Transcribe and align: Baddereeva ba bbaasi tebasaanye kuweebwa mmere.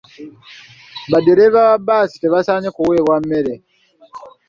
Baddereeva 1.11 1.59
ba 1.67 1.77
bbaasi 1.81 2.15
tebasaanye 2.19 2.69
kuweebwa 2.75 3.15
mmere. 3.21 3.53